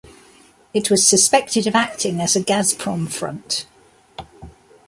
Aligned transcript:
It 0.73 0.89
was 0.89 1.05
suspected 1.07 1.67
of 1.67 1.75
acting 1.75 2.21
as 2.21 2.35
a 2.35 2.39
Gazprom 2.41 3.07
front. 3.07 3.67